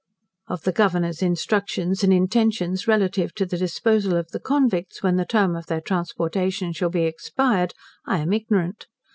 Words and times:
Of 0.47 0.63
the 0.63 0.71
Governor's 0.71 1.21
instructions 1.21 2.03
and 2.03 2.11
intentions 2.11 2.87
relative 2.87 3.35
to 3.35 3.45
the 3.45 3.55
disposal 3.55 4.17
of 4.17 4.29
the 4.31 4.39
convicts, 4.39 5.03
when 5.03 5.15
the 5.17 5.25
term 5.27 5.55
of 5.55 5.67
their 5.67 5.79
transportation 5.79 6.73
shall 6.73 6.89
be 6.89 7.03
expired, 7.03 7.75
I 8.03 8.17
am 8.17 8.33
ignorant. 8.33 8.87